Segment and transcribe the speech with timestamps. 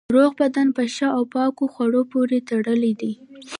[0.15, 3.13] روغ بدن په ښه او پاکو خوړو پورې تړلی دی.